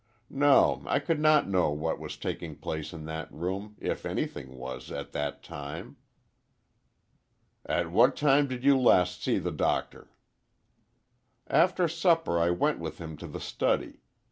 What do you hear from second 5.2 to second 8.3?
time." "At what